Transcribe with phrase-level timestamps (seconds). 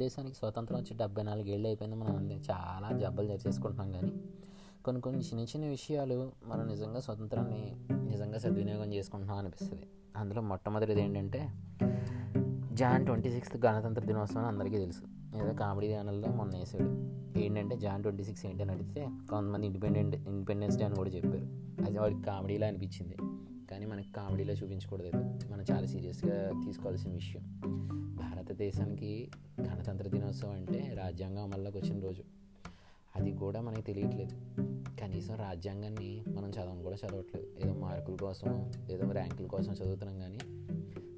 [0.00, 4.12] భారతదేశానికి స్వతంత్రం వచ్చి డెబ్బై నాలుగేళ్ళు అయిపోయింది మనం చాలా జబ్బలు చేసుకుంటున్నాం కానీ
[4.84, 9.82] కొన్ని కొన్ని చిన్న చిన్న విషయాలు మనం నిజంగా స్వతంత్రాన్ని నిజంగా సద్వినియోగం చేసుకుంటున్నాం అనిపిస్తుంది.
[10.16, 11.48] అందులో మొట్టమొదటిది ఏంటంటే
[12.72, 15.02] జాన్ ట్వంటీ సిక్స్త్ గణతంత్ర దినోత్సవం అందరికీ తెలుసు.
[15.36, 16.88] ఏదో కామెడీ ఛానల్లో మొన్న వేసాడు
[17.38, 21.46] ఏంటంటే జాన్ ట్వంటీ సిక్స్ ఏంటి అని అడిగితే కొంతమంది ఇండిపెండెంట్ ఇండిపెండెన్స్ డే అని కూడా చెప్పారు.
[21.86, 23.16] అది వాడికి కామెడీలా అనిపించింది.
[23.70, 25.10] కానీ మనకి కామెడీలో చూపించకూడదు
[25.50, 27.60] మనం చాలా సీరియస్గా తీసుకోవాల్సిన విషయం.
[28.16, 32.22] భారతదేశానికి గణతంత్ర దినోత్సవం అంటే రాజ్యాంగం అమల్లోకి వచ్చిన రోజు.
[33.16, 34.34] అది కూడా మనకి తెలియట్లేదు.
[35.00, 37.46] కనీసం రాజ్యాంగాన్ని మనం చదవను కూడా చదవట్లేదు.
[37.64, 40.38] ఏదో మార్కుల కోసం ఏదో ర్యాంకుల కోసం చదువుతున్నాం కానీ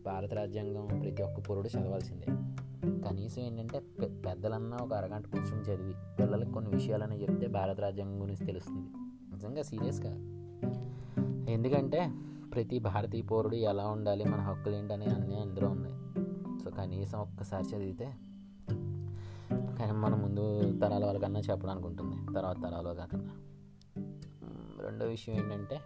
[0.07, 2.27] భారత రాజ్యాంగం ప్రతి ఒక్క పౌరుడు చదవాల్సిందే.
[3.09, 8.87] కనీసం ఏంటంటే పెద్దలన్నా ఒక అరగంట కూర్చొని చదివి పిల్లలకు కొన్ని విషయాలని చెప్తే భారత రాజ్యాంగం గురించి తెలుస్తుంది.
[9.33, 10.11] నిజంగా సీరియస్గా
[11.53, 12.11] ఎందుకంటే
[12.55, 15.95] ప్రతి భారతీయ పౌరుడు ఎలా ఉండాలి మన హక్కులు ఏంటని అన్నీ అందులో ఉన్నాయి.
[16.65, 18.05] సో కనీసం ఒక్కసారి చదివితే
[19.79, 23.31] కానీ మన ముందు తరాల వాళ్ళకన్నా చెప్పడానికి ఉంటుంది తర్వాత తరాల కాకన్నా
[24.85, 25.81] రెండో విషయం ఏంటంటే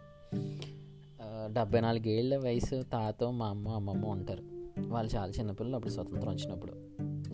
[1.52, 4.42] డెబ్బై నాలుగేళ్ళ వయసు తాత మా అమ్మ అమ్మమ్మ ఉంటారు.
[4.88, 6.72] వాళ్ళు చాలా చిన్నపిల్లలు అప్పుడు స్వతంత్రం వచ్చినప్పుడు.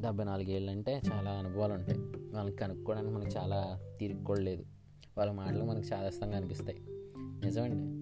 [0.01, 1.99] డెబ్బై నాలుగేళ్ళు అంటే చాలా అనుభవాలు ఉంటాయి
[2.35, 4.31] వాళ్ళని కనుక్కోవడానికి మనకి చాలా తీరిక
[5.19, 6.83] వాళ్ళ మాటలు మనకి ఇష్టంగా అనిపిస్తాయి.
[7.19, 8.02] నిజమండి?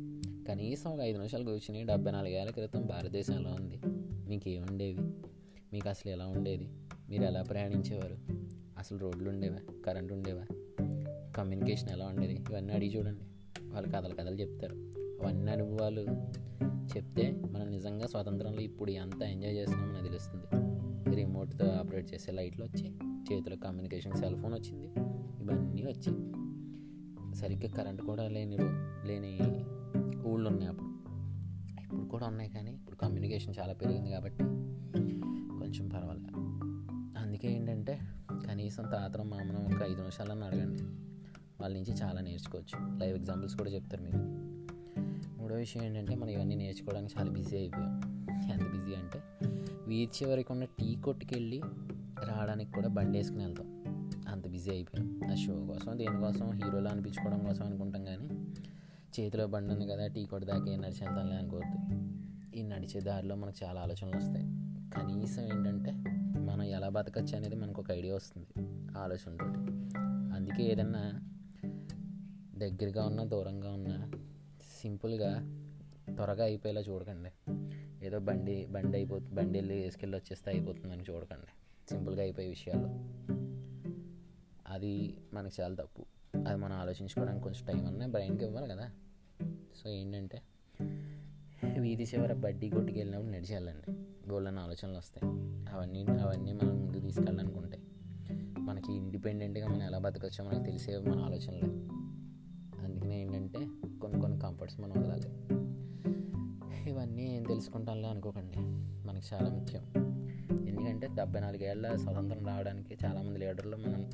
[0.50, 3.80] కనీసం ఒక ఐదు నిమిషాలు కూర్చుని డెబ్బై నాలుగేళ్ళ క్రితం భారతదేశం ఎలా ఉంది.
[4.28, 4.98] మీకు ఏముండేవి
[5.72, 6.68] మీకు అసలు ఎలా ఉండేది?
[7.10, 8.16] మీరు ఎలా ప్రయాణించేవారు?
[8.78, 10.44] అసలు రోడ్లు ఉండేవా కరెంట్ ఉండేవా
[11.36, 12.34] కమ్యూనికేషన్ ఎలా ఉండేది?
[12.34, 13.20] ఇవన్నీ అడిగి చూడండి.
[13.64, 14.74] వాళ్ళు కథలు కథలు చెప్తారు.
[15.22, 16.00] అవన్నీ అనుభవాలు
[16.96, 20.44] చెప్తే మనం నిజంగా స్వాతంత్రంలో ఇప్పుడు ఎంత ఎంజాయ్ చేస్తున్నామో తెలుస్తుంది.
[21.16, 22.94] రిమోట్తో ఆపరేట్ చేసే లైట్లు వచ్చాయి
[23.32, 24.86] చేతిలో కమ్యూనికేషన్ సెల్ ఫోన్ వచ్చింది.
[25.44, 26.18] ఇవన్నీ వచ్చాయి
[27.34, 28.56] సరిగ్గా కరెంట్ కూడా లేని
[29.08, 29.38] లేని
[32.20, 34.44] కూడా ఉన్నాయి కానీ ఇప్పుడు కమ్యూనికేషన్ చాలా పెరిగింది కాబట్టి
[35.58, 36.26] కొంచెం పర్వాలేదు
[37.18, 37.98] అందుకే ఏంటంటే
[38.46, 40.82] కనీసం తాతరం మామను ఒక ఐదు నిమిషాలన్నా అడగండి.
[41.60, 42.98] వాళ్ళ నుంచి చాలా నేర్చుకోవచ్చు.
[42.98, 44.18] లైవ్ ఎగ్జాంపుల్స్ కూడా చెప్తారు మీరు.
[45.40, 48.26] మూడో విషయం ఏంటంటే మనం ఇవన్నీ నేర్చుకోవడానికి చాలా బిజీ అయిపోయాం.
[48.52, 49.22] ఎంత బిజీ అంటే
[49.88, 51.62] వీధి చివరికి ఉన్న టీ కొట్టుకి వెళ్ళి
[52.28, 53.84] రావడానికి కూడా బండి వేసుకుని వెళ్తాం.
[54.28, 55.20] అంత బిజీ అయిపోయాం.
[55.32, 58.04] ఆ షో కోసం దేనికోసం హీరోలు అనిపించుకోవడం కోసం అనుకుంటాం
[59.20, 62.10] చేతిలో బండి ఉంది కదా టీ కొట్టు దాకా ఏం నడిచి అనుకోవద్దు
[62.56, 64.46] ఈ నడిచే దారిలో మనకు చాలా ఆలోచనలు వస్తాయి.
[64.90, 65.92] కనీసం ఏంటంటే
[66.40, 68.46] మనం ఎలా బతకచ్చు అనేది మనకు ఒక ఐడియా వస్తుంది
[68.98, 69.46] ఆలోచనతో
[70.34, 71.20] అందుకే ఏదన్నా
[72.58, 74.10] దగ్గరగా ఉన్నా దూరంగా ఉన్నా
[74.82, 75.40] సింపుల్గా
[76.14, 77.52] త్వరగా అయిపోయేలా చూడకండి.
[78.06, 81.46] ఏదో బండి బండి అయిపోతుంది బండి వెళ్ళి వేసుకెళ్ళి వచ్చేస్తే అయిపోతుందని చూడకండి.
[81.90, 82.88] సింపుల్గా అయిపోయే విషయాలు.
[84.72, 86.04] అది మనకు చాలా తప్పు.
[86.48, 88.90] అది మనం ఆలోచించుకోవడానికి కొంచెం టైం అన్నా బ్రెయిన్కి ఇవ్వాలి కదా.
[89.84, 90.42] సో ఏంటంటే
[91.80, 93.56] వీధి చివర బడ్డీ కొట్టుకు వెళ్ళినప్పుడు నడిచి
[94.30, 95.32] గోళ్ళని ఆలోచనలు వస్తాయి.
[95.76, 97.78] అవన్నీ అవన్నీ మనం ముందు తీసుకెళ్ళాలనుకుంటే
[98.58, 101.68] మనకి ఇండిపెండెంట్గా మనం ఎలా బతకొచ్చో మనకి తెలిసే మన ఆలోచనలే.
[102.84, 103.68] అందుకనే ఏంటంటే
[104.00, 105.30] కొన్ని కొన్ని కంఫర్ట్స్ మనం వదలాలి.
[106.90, 108.54] ఇవన్నీ ఏం తెలుసుకుంటానులే అనుకోకండి.
[109.06, 109.82] మనకి చాలా ముఖ్యం.
[110.68, 114.10] ఎందుకంటే డెబ్బై నాలుగేళ్ళ స్వతంత్రం రావడానికి చాలామంది లీడర్లు మనం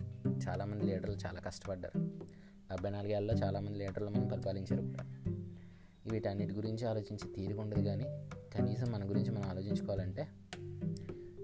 [0.48, 1.98] చాలామంది లీడర్లు చాలా కష్టపడ్డారు.
[2.70, 5.15] డెబ్బై నాలుగేళ్ళలో చాలామంది లీడర్లు మనం పరిపాలించారు కూడా.
[6.12, 8.04] వీటన్నిటి గురించి ఆలోచించి తీరిక ఉండదు కానీ
[8.54, 10.28] కనీసం మన గురించి మనం ఆలోచించుకోవాలంటే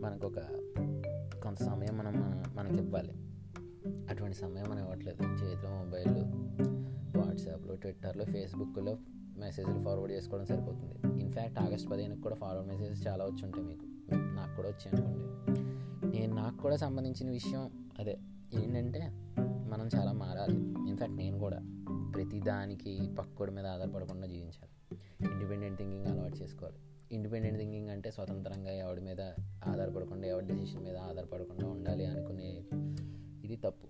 [0.00, 0.38] మనకు ఒక
[1.42, 3.12] కొంత సమయం మనం మన- మనకి ఇవ్వాలి.
[4.08, 5.22] అటువంటి సమయం మనం ఇవ్వట్లేదు.
[5.22, 6.14] చేతిలో మొబైల్
[7.18, 8.98] వాట్సాప్లో ట్విట్టర్లో ఫేస్బుక్లో
[9.38, 11.22] మెసేజ్లు ఫార్వర్డ్ చేసుకోవడం సరిపోతుంది.
[11.22, 13.84] ఇన్ఫ్యాక్ట్ ఆగస్ట్ పదిహేనుకి కూడా ఫార్వర్డ్ మెసేజెస్ చాలా వచ్చి ఉంటాయి మీకు.
[14.14, 15.28] నాకు కూడా వచ్చాయి అనుకోండి.
[16.16, 18.18] నేను నాకు కూడా సంబంధించిన విషయం అదే
[18.54, 19.08] ఏంటంటే
[19.40, 20.56] మనం చాలా మారాలి.
[20.60, 21.58] ఇన్ఫ్యాక్ట్ నేను కూడా.
[22.14, 24.98] ప్రతిదానికి పక్కోడి మీద ఆధారపడకుండా జీవించాలి.
[25.32, 26.76] ఇండిపెండెంట్ థింకింగ్ అలవాటు చేసుకోవాలి.
[27.12, 29.20] ఇండిపెండెంట్ థింకింగ్ అంటే స్వతంత్రంగా ఎవడి మీద
[29.66, 32.64] ఆధారపడకుండా ఎవరి డెసిషన్ మీద ఆధారపడకుండా ఉండాలి అనుకునే
[33.44, 33.86] ఇది తప్పు.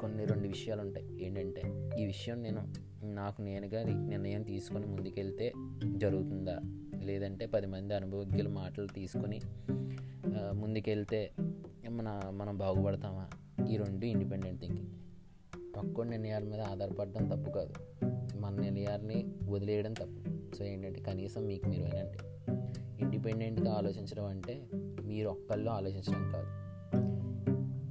[0.00, 1.26] కొన్ని రెండు విషయాలు ఉంటాయి.
[1.26, 1.62] ఏంటంటే
[1.98, 2.72] ఈ విషయం నేను
[3.04, 5.52] నాకు నేనుగా నిర్ణయం తీసుకొని ముందుకెళ్తే
[5.96, 6.60] జరుగుతుందా?
[7.02, 9.40] లేదంటే పది మంది అనుభవజ్ఞుల మాటలు తీసుకొని
[10.54, 11.30] ముందుకెళ్తే
[11.90, 13.28] మన మనం బాగుపడతామా?
[13.66, 15.03] ఈ రెండు ఇండిపెండెంట్ థింకింగ్
[15.76, 17.74] పక్కన నిర్ణయాల మీద ఆధారపడడం తప్పు కాదు.
[18.38, 20.54] మన నిర్ణయాల్ని వదిలేయడం తప్పు.
[20.56, 22.18] సో ఏంటంటే కనీసం మీకు మీరు వినండి
[23.00, 24.68] ఇండిపెండెంట్గా ఆలోచించడం అంటే
[25.02, 26.64] మీరు ఒక్కళ్ళు ఆలోచించడం కాదు.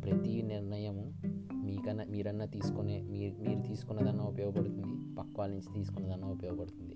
[0.01, 1.13] ప్రతి నిర్ణయం
[1.53, 5.15] మీకన్నా మీరన్నా తీసుకునే మీరు మీరు తీసుకున్నదన్నా ఉపయోగపడుతుంది.
[5.15, 6.95] పక్క వాళ్ళ నుంచి తీసుకున్నదన్నా ఉపయోగపడుతుంది.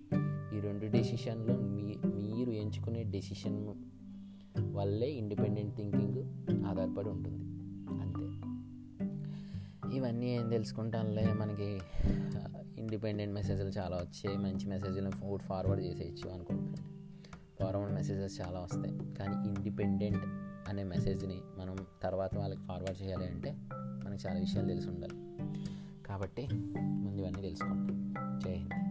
[0.57, 3.75] ఈ రెండు డెసిషన్లు మీ మీరు ఎంచుకునే డెసిషన్
[4.71, 6.23] వల్లే ఇండిపెండెంట్ థింకింగ్
[6.65, 7.43] ఆధారపడి ఉంటుంది.
[8.01, 8.56] అంతే.
[9.93, 11.33] ఇవన్నీ ఏం తెలుసుకుంటానులే.
[11.33, 11.79] మనకి
[12.77, 14.37] ఇండిపెండెంట్ మెసేజ్లు చాలా వచ్చాయి.
[14.37, 16.97] మంచి మెసేజ్లు ఫోర్ ఫార్వర్డ్ చేసేయచ్చు అనుకుంటున్నాను.
[17.59, 18.97] ఫార్వర్డ్ మెసేజెస్ చాలా వస్తాయి.
[18.97, 20.25] కానీ ఇండిపెండెంట్
[20.69, 23.55] అనే మెసేజ్ని మనం తర్వాత వాళ్ళకి ఫార్వర్డ్ చేయాలి అంటే
[24.05, 25.13] మనకి చాలా విషయాలు తెలిసి ఉండాలి.
[26.05, 26.47] కాబట్టి
[26.77, 28.13] ముందు ఇవన్నీ తెలుసుకుంటాం
[28.45, 28.86] జై హింద్.